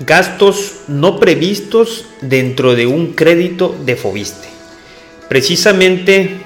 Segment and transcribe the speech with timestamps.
[0.00, 4.48] Gastos no previstos dentro de un crédito de Fobiste.
[5.28, 6.36] Precisamente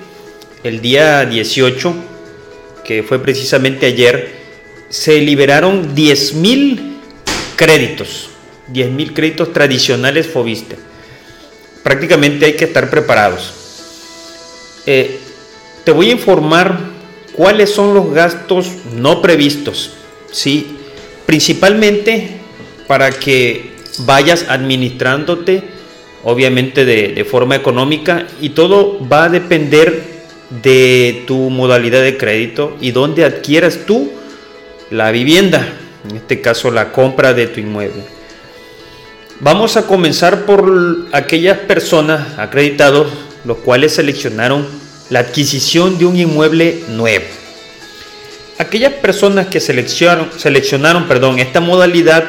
[0.64, 1.94] el día 18,
[2.82, 4.32] que fue precisamente ayer,
[4.88, 6.96] se liberaron 10.000
[7.56, 8.30] créditos,
[8.72, 10.77] 10.000 créditos tradicionales Fobiste.
[11.82, 13.52] Prácticamente hay que estar preparados.
[14.86, 15.19] Eh,
[15.84, 16.78] te voy a informar
[17.34, 19.92] cuáles son los gastos no previstos.
[20.30, 20.78] ¿sí?
[21.27, 22.41] Principalmente
[22.92, 23.70] para que
[24.01, 25.62] vayas administrándote,
[26.24, 30.03] obviamente de, forma económica, y todo va a depender
[30.62, 34.12] de tu modalidad de crédito y dónde adquieras tú
[34.91, 35.66] la vivienda,
[36.06, 38.03] en este caso la compra de tu inmueble.
[39.41, 43.06] Vamos a comenzar por aquellas personas acreditados,
[43.47, 44.66] los cuales seleccionaron
[45.09, 47.25] la adquisición de un inmueble nuevo.
[48.59, 52.25] Aquellas personas que seleccionaron, seleccionaron perdón, esta modalidad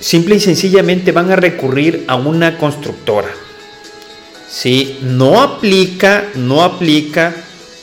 [0.00, 3.28] simple y sencillamente van a recurrir a una constructora.
[4.48, 4.98] ¿Sí?
[5.02, 7.34] No aplica, no aplica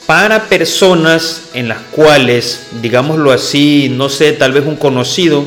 [0.05, 5.45] para personas en las cuales, digámoslo así, no sé, tal vez un conocido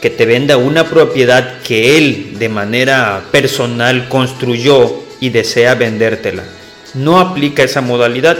[0.00, 6.42] que te venda una propiedad que él de manera personal construyó y desea vendértela.
[6.94, 8.36] No aplica esa modalidad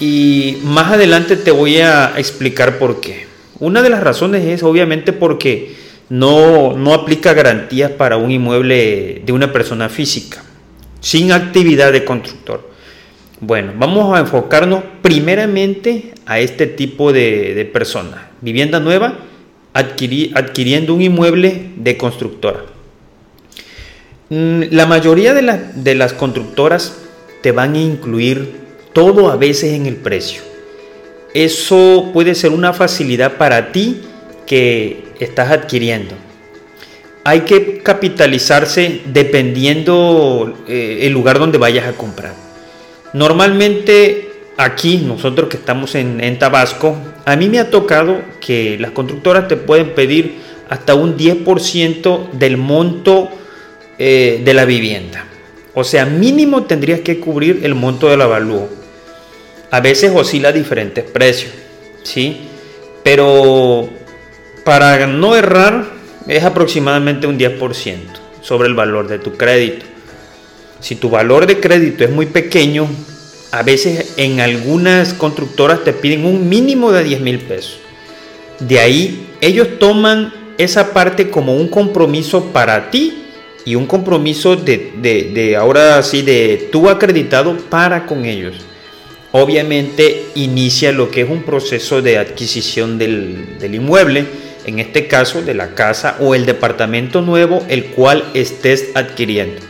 [0.00, 3.26] y más adelante te voy a explicar por qué.
[3.58, 5.76] Una de las razones es obviamente porque
[6.10, 10.42] no, no aplica garantías para un inmueble de una persona física,
[11.00, 12.68] sin actividad de constructor.
[13.40, 18.20] Bueno, vamos a enfocarnos primeramente a este tipo de, personas.
[18.42, 19.18] Vivienda nueva,
[19.72, 22.60] adquiriendo un inmueble de constructora.
[24.28, 25.42] Mm, la mayoría de,
[25.74, 26.98] de las constructoras
[27.40, 28.60] te van a incluir
[28.92, 30.42] todo a veces en el precio.
[31.34, 34.02] Eso puede ser una facilidad para ti
[34.44, 36.14] que estás adquiriendo.
[37.24, 42.34] Hay que capitalizarse dependiendo eh, el lugar donde vayas a comprar.
[43.12, 49.48] Normalmente aquí, nosotros que estamos en, Tabasco, a mí me ha tocado que las constructoras
[49.48, 50.38] te pueden pedir
[50.68, 53.28] hasta un 10% del monto
[53.98, 55.26] eh, de la vivienda.
[55.74, 58.68] O sea, mínimo tendrías que cubrir el monto del avalúo.
[59.70, 61.52] A veces oscila a diferentes precios,
[62.02, 62.40] ¿sí?
[63.02, 63.88] Pero
[64.70, 65.84] para no errar
[66.28, 67.96] es aproximadamente un 10%
[68.40, 69.84] sobre el valor de tu crédito.
[70.78, 72.86] Si tu valor de crédito es muy pequeño,
[73.50, 77.80] a veces en algunas constructoras te piden un mínimo de 10 mil pesos.
[78.60, 83.24] De ahí ellos toman esa parte como un compromiso para ti
[83.64, 88.54] y un compromiso de, ahora sí de tú acreditado para con ellos.
[89.32, 95.42] Obviamente inicia lo que es un proceso de adquisición del, del inmueble en este caso
[95.42, 99.60] de la casa o el departamento nuevo el cual estés adquiriendo.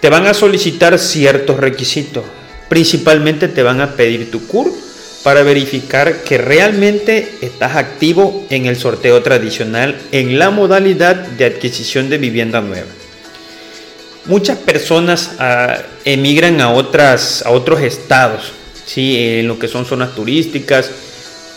[0.00, 2.24] Te van a solicitar ciertos requisitos.
[2.68, 4.72] Principalmente te van a pedir tu CUR
[5.22, 12.10] para verificar que realmente estás activo en el sorteo tradicional en la modalidad de adquisición
[12.10, 12.88] de vivienda nueva.
[14.26, 18.52] Muchas personas ah, emigran a, otras, a otros estados,
[18.86, 19.16] ¿sí?
[19.18, 20.90] en lo que son zonas turísticas,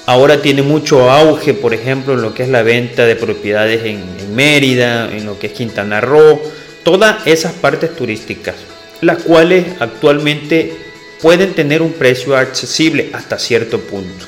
[0.07, 4.35] Ahora tiene mucho auge, por ejemplo, en lo que es la venta de propiedades en,
[4.35, 6.39] Mérida, en lo que es Quintana Roo,
[6.83, 8.55] todas esas partes turísticas,
[9.01, 10.77] las cuales actualmente
[11.21, 14.25] pueden tener un precio accesible hasta cierto punto.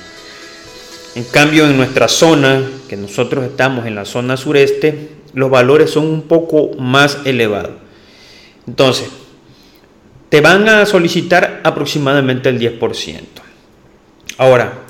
[1.16, 6.06] En cambio, en nuestra zona, que nosotros estamos en la zona sureste, los valores son
[6.06, 7.74] un poco más elevados.
[8.66, 9.10] Entonces,
[10.30, 13.22] te van a solicitar aproximadamente el 10%.
[14.38, 14.87] Ahora,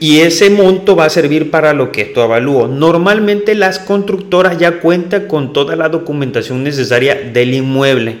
[0.00, 2.68] y ese monto va a servir para lo que es tu avalúo.
[2.68, 8.16] Normalmente las constructoras ya cuentan con toda la documentación necesaria del inmueble.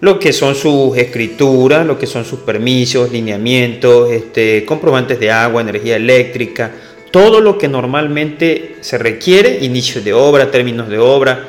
[0.00, 5.62] Lo que son sus escrituras, lo que son sus permisos, lineamientos, este, comprobantes de agua,
[5.62, 6.70] energía eléctrica,
[7.10, 11.48] todo lo que normalmente se requiere, inicio de obra, términos de obra,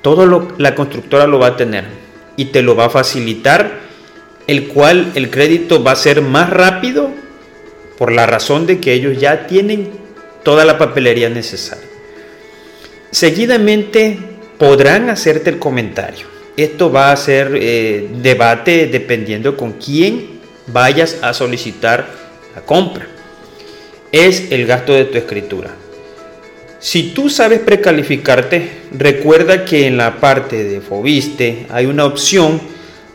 [0.00, 1.86] todo lo, la constructora lo va a tener
[2.36, 3.80] y te lo va a facilitar,
[4.46, 7.10] el cual el crédito va a ser más rápido
[7.98, 9.90] por la razón de que ellos ya tienen
[10.44, 11.84] toda la papelería necesaria.
[13.10, 14.18] seguidamente
[14.58, 16.26] podrán hacerte el comentario.
[16.56, 22.08] Esto va a ser eh, debate dependiendo con quién vayas a solicitar
[22.54, 23.06] la compra.
[24.10, 25.70] Es el gasto de tu escritura.
[26.80, 32.60] Si tú sabes precalificarte, recuerda que en la parte de Fobiste hay una opción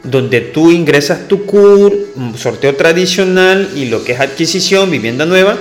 [0.04, 5.58] donde tú ingresas tu CUR, sorteo tradicional y lo que es adquisición, vivienda nueva,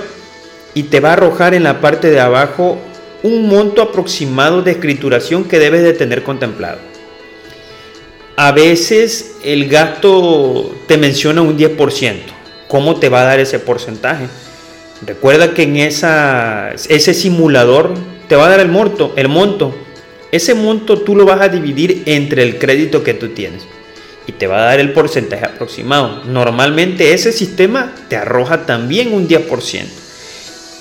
[0.73, 2.77] y te va a arrojar en la parte de abajo
[3.23, 6.79] un monto aproximado de escrituración que debes de tener contemplado.
[8.35, 12.15] A veces el gasto te menciona un 10%.
[12.67, 14.25] ¿Cómo te va a dar ese porcentaje?
[15.05, 17.93] Recuerda que en esa, ese simulador
[18.27, 19.75] te va a dar el monto, el monto.
[20.31, 23.67] Ese monto tú lo vas a dividir entre el crédito que tú tienes
[24.27, 26.23] y te va a dar el porcentaje aproximado.
[26.25, 29.85] Normalmente ese sistema te arroja también un 10%.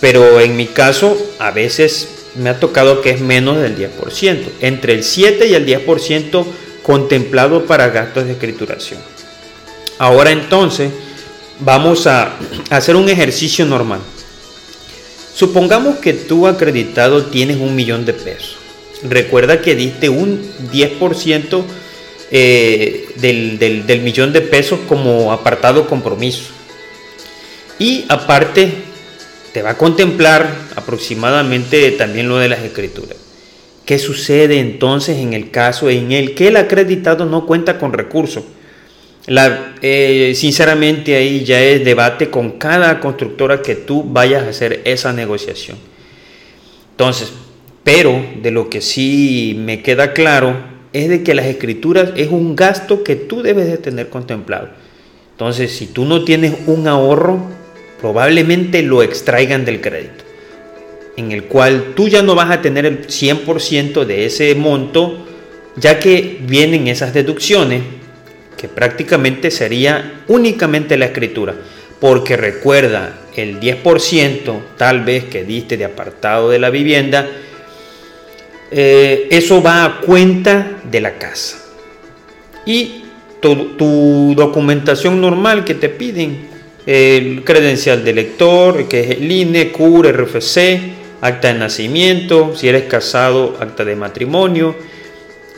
[0.00, 4.94] Pero en mi caso a veces me ha tocado que es menos del 10%, entre
[4.94, 6.44] el 7 y el 10%
[6.83, 9.00] contemplado para gastos de escrituración.
[9.99, 10.91] Ahora entonces
[11.61, 12.37] vamos a
[12.71, 14.00] hacer un ejercicio normal.
[15.35, 18.56] Supongamos que tú acreditado tienes un millón de pesos.
[19.03, 20.43] Recuerda que diste un
[20.73, 21.65] 10%
[22.31, 26.44] eh, del, del millón de pesos como apartado compromiso.
[27.79, 28.73] Y aparte
[29.53, 33.17] te va a contemplar aproximadamente también lo de las escrituras.
[33.85, 38.44] ¿Qué sucede entonces en el caso en el que el acreditado no cuenta con recursos?
[39.26, 44.81] La, eh, sinceramente ahí ya es debate con cada constructora que tú vayas a hacer
[44.85, 45.76] esa negociación.
[46.93, 47.32] Entonces,
[47.85, 52.55] pero de lo que sí me queda claro es de que las escrituras es un
[52.55, 54.69] gasto que tú debes de tener contemplado.
[55.33, 57.41] Entonces, si tú no tienes un ahorro,
[58.00, 60.25] probablemente lo extraigan del crédito,
[61.17, 65.27] en el cual tú ya no vas a tener el 100% de ese monto,
[65.77, 67.83] ya que vienen esas deducciones
[68.59, 71.55] que prácticamente sería únicamente la escritura.
[71.99, 77.29] Porque recuerda, el 10% tal vez que diste de apartado de la vivienda,
[78.72, 81.58] eh, eso va a cuenta de la casa.
[82.64, 83.02] Y
[83.40, 86.48] tu, documentación normal que te piden,
[86.86, 90.80] el credencial de lector, que es el INE, CUR, RFC,
[91.20, 94.74] acta de nacimiento, si eres casado, acta de matrimonio,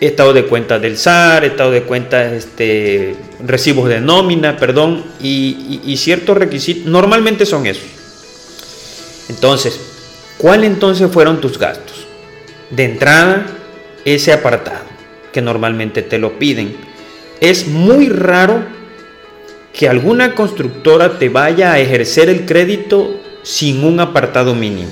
[0.00, 3.14] estado de cuenta del SAR, estado de cuenta, este,
[3.46, 7.84] recibos de nómina, perdón, y, ciertos requisitos, normalmente son esos.
[9.28, 9.78] Entonces,
[10.37, 11.94] ¿cuál entonces fueron tus gastos?
[12.75, 13.47] De entrada,
[14.05, 14.85] ese apartado,
[15.32, 16.76] que normalmente te lo piden.
[17.41, 18.65] Es muy raro
[19.73, 24.91] que alguna constructora te vaya a ejercer el crédito sin un apartado mínimo.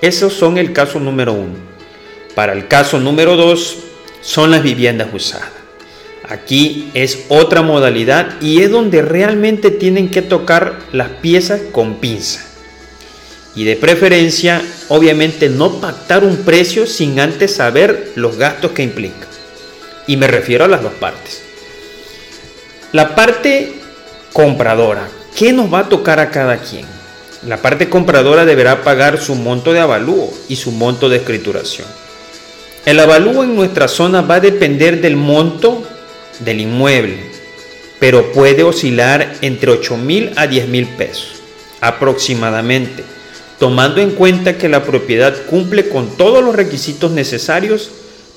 [0.00, 1.54] Esos son el caso número uno.
[2.34, 3.78] Para el caso número 2
[4.20, 5.50] son las viviendas usadas.
[6.28, 12.53] Aquí es otra modalidad y es donde realmente tienen que tocar las piezas con pinza.
[13.56, 19.26] Y de preferencia, obviamente, no pactar un precio sin antes saber los gastos que implica.
[20.06, 21.42] Y me refiero a las dos partes.
[22.92, 23.74] La parte
[24.32, 26.86] compradora, ¿qué nos va a tocar a cada quien?
[27.46, 31.86] La parte compradora deberá pagar su monto de avalúo y su monto de escrituración.
[32.86, 35.82] El avalúo en nuestra zona va a depender del monto
[36.40, 37.18] del inmueble,
[37.98, 41.34] pero puede oscilar entre 8 mil a 10 mil pesos
[41.84, 43.04] aproximadamente,
[43.58, 47.90] tomando en cuenta que la propiedad cumple con todos los requisitos necesarios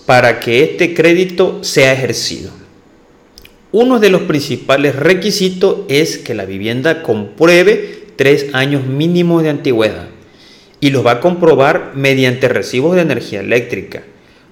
[0.05, 2.51] para que este crédito sea ejercido.
[3.71, 10.07] Uno de los principales requisitos es que la vivienda compruebe tres años mínimos de antigüedad
[10.79, 14.03] y los va a comprobar mediante recibos de energía eléctrica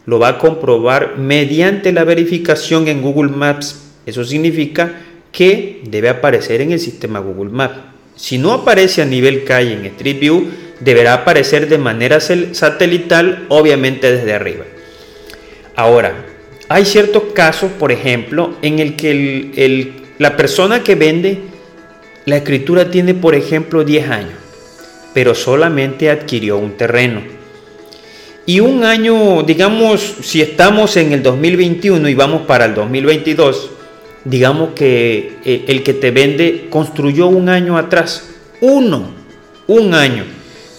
[0.06, 3.94] lo va a comprobar mediante la verificación en Google Maps.
[4.06, 7.95] Eso significa que debe aparecer en el sistema Google Maps.
[8.16, 14.12] Si no aparece a nivel calle en Street View, deberá aparecer de manera satelital, obviamente
[14.12, 14.66] desde arriba.
[15.76, 16.26] Ahora,
[16.70, 21.40] hay ciertos casos, por ejemplo, en el que la persona que vende
[22.26, 24.40] la escritura tiene, por ejemplo, 10 años,
[25.14, 27.36] pero solamente adquirió un terreno
[28.48, 33.72] y un año, digamos, si estamos en el 2021 y vamos para el 2022,
[34.26, 38.30] digamos que eh, el que te vende construyó un año atrás,
[38.60, 39.12] uno,
[39.68, 40.26] un año,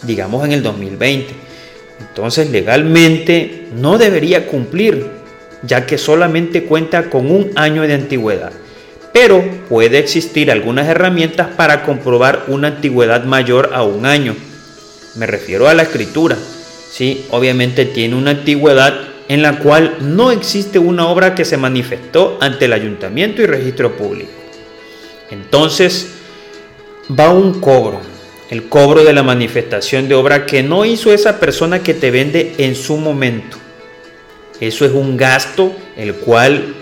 [0.03, 1.35] digamos en el 2020.
[2.01, 5.07] Entonces legalmente no debería cumplir,
[5.63, 8.53] ya que solamente cuenta con un año de antigüedad.
[9.13, 14.37] Pero puede existir algunas herramientas para comprobar una antigüedad mayor a un año.
[15.15, 16.37] Me refiero a la escritura
[16.97, 17.27] ¿sí?
[17.31, 22.67] obviamente tiene una antigüedad en la cual no existe una obra que se manifestó ante
[22.67, 24.31] el ayuntamiento y registro público.
[25.31, 26.13] Entonces
[27.19, 28.01] va un cobro,
[28.51, 32.55] el cobro de la manifestación de obra que no hizo esa persona que te vende
[32.59, 33.57] en su momento.
[34.61, 36.75] Eso es un gasto el cual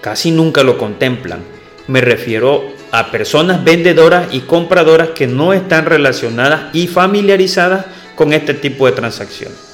[0.00, 1.40] casi nunca lo contemplan.
[1.86, 8.54] Me refiero a personas vendedoras y compradoras que no están relacionadas y familiarizadas con este
[8.54, 9.69] tipo de transacciones.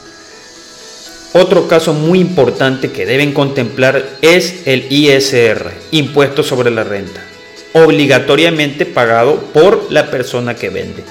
[1.39, 7.23] Otro caso muy importante que deben contemplar es el ISR, impuesto sobre la renta,
[7.75, 11.05] obligatoriamente pagado por la persona que vende.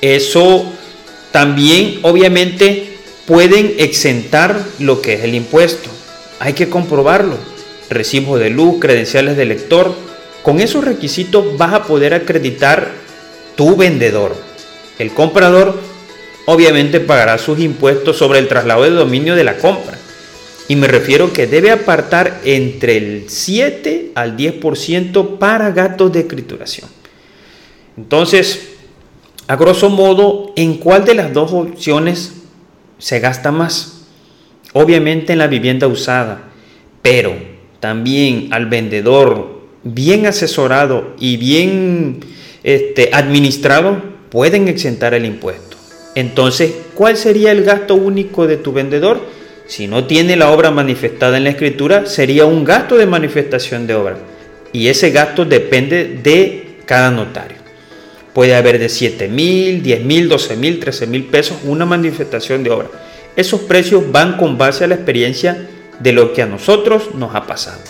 [0.00, 0.64] Eso
[1.32, 5.90] también obviamente pueden exentar lo que es el impuesto.
[6.38, 7.36] Hay que comprobarlo.
[7.90, 9.94] Recibo de luz, credenciales de lector.
[10.42, 12.90] Con esos requisitos vas a poder acreditar
[13.54, 14.34] tu vendedor.
[14.98, 15.78] El comprador
[16.46, 19.98] obviamente pagará sus impuestos sobre el traslado de dominio de la compra.
[20.68, 26.88] Y me refiero que debe apartar entre el 7 al 10% para gastos de escrituración.
[27.96, 28.70] Entonces,
[29.46, 32.32] a grosso modo, ¿en cuál de las dos opciones
[32.98, 34.06] se gasta más?
[34.72, 36.48] Obviamente en la vivienda usada,
[37.00, 37.34] pero
[37.78, 42.20] también al vendedor bien asesorado y bien
[42.64, 45.65] este, administrado pueden exentar el impuesto.
[46.16, 49.20] Entonces, ¿cuál sería el gasto único de tu vendedor?
[49.66, 53.94] Si no tiene la obra manifestada en la escritura, sería un gasto de manifestación de
[53.94, 54.16] obra.
[54.72, 57.58] Y ese gasto depende de cada notario.
[58.32, 62.70] Puede haber de 7 mil, 10 mil, 12 mil, 13 mil pesos una manifestación de
[62.70, 62.88] obra.
[63.36, 65.68] Esos precios van con base a la experiencia
[66.00, 67.80] de lo que a nosotros nos ha pasado.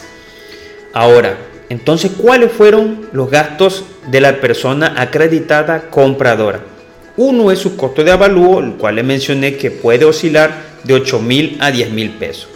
[0.93, 6.76] Ahora, entonces, ¿cuáles fueron los gastos de la persona acreditada compradora?
[7.17, 11.21] Uno es su costo de avalúo, el cual le mencioné que puede oscilar de 8
[11.21, 12.49] mil a 10 mil pesos.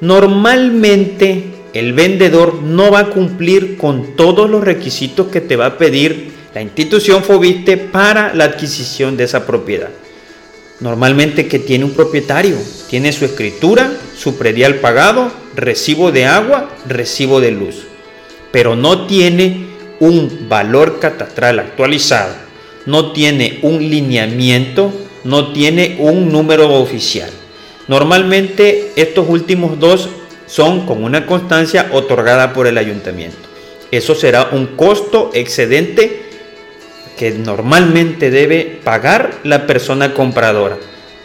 [0.00, 5.78] Normalmente el vendedor no va a cumplir con todos los requisitos que te va a
[5.78, 9.90] pedir la institución Fobiste para la adquisición de esa propiedad.
[10.78, 12.56] Normalmente que tiene un propietario,
[12.88, 17.86] tiene su escritura, su predial pagado, recibo de agua, recibo de luz,
[18.52, 19.66] pero no tiene
[19.98, 22.49] un valor catastral actualizado
[22.90, 24.92] no tiene un lineamiento,
[25.22, 27.30] no tiene un número oficial.
[27.86, 30.08] Normalmente estos últimos dos
[30.46, 33.38] son con una constancia otorgada por el ayuntamiento.
[33.92, 36.22] Eso será un costo excedente
[37.16, 40.76] que normalmente debe pagar la persona compradora,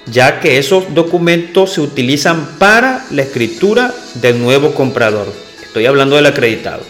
[0.06, 5.34] ya que esos documentos se utilizan para la escritura del nuevo comprador.
[5.64, 6.84] Estoy hablando del acreditado.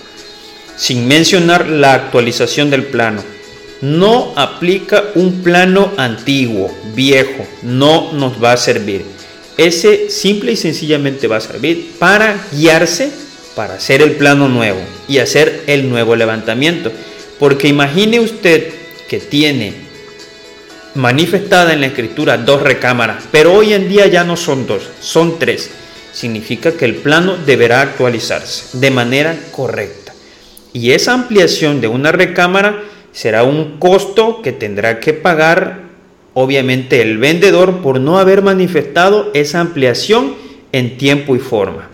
[0.76, 3.24] Sin mencionar la actualización del plano,
[3.82, 9.04] no aplica un plano antiguo, viejo, no nos va a servir.
[9.58, 13.12] Ese simple y sencillamente va a servir para guiarse
[13.56, 16.92] para hacer el plano nuevo y hacer el nuevo levantamiento.
[17.40, 18.74] Porque imagine usted
[19.08, 19.74] que tiene
[20.94, 25.40] manifestada en la escritura dos recámaras, pero hoy en día ya no son dos, son
[25.40, 25.70] tres.
[26.14, 30.14] Significa que el plano deberá actualizarse de manera correcta.
[30.72, 32.84] Y esa ampliación de una recámara
[33.16, 35.86] será un costo que tendrá que pagar
[36.34, 40.36] obviamente el vendedor por no haber manifestado esa ampliación
[40.74, 41.88] en tiempo y forma.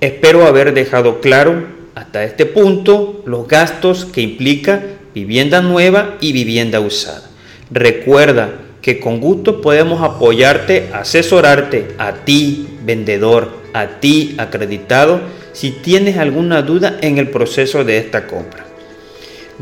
[0.00, 4.82] Espero haber dejado claro hasta este punto los gastos que implica
[5.14, 7.30] vivienda nueva y vivienda usada.
[7.70, 15.20] Recuerda que con gusto podemos apoyarte, asesorarte a ti, vendedor, a ti, acreditado,
[15.52, 18.71] si tienes alguna duda en el proceso de esta compra.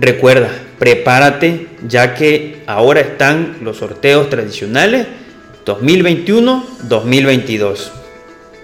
[0.01, 5.07] Recuerda, prepárate ya que ahora están los sorteos tradicionales
[5.67, 7.91] 2021-2022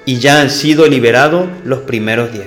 [0.06, 2.46] y ya han sido liberados los primeros 10.000.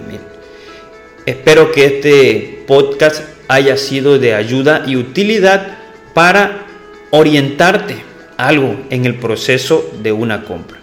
[1.28, 5.78] Espero que este podcast haya sido de ayuda y utilidad
[6.16, 6.66] para
[7.12, 7.98] orientarte
[8.38, 10.80] algo en el proceso de una compra.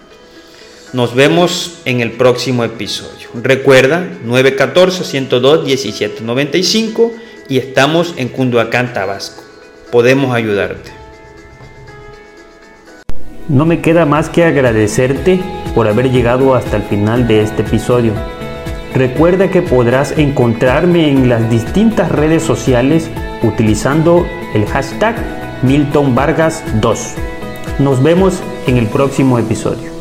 [0.93, 3.31] Nos vemos en el próximo episodio.
[3.35, 9.43] Recuerda 914 102 1795 y estamos en Cunduacán, Tabasco.
[9.91, 10.91] Podemos ayudarte.
[13.49, 15.41] No me queda más que agradecerte
[15.75, 18.12] por haber llegado hasta el final de este episodio.
[18.95, 23.11] Recuerda que podrás encontrarme en las distintas redes sociales
[23.43, 25.17] utilizando el hashtag
[25.62, 27.15] Milton Vargas 2.
[27.79, 29.96] Nos vemos en el próximo episodio.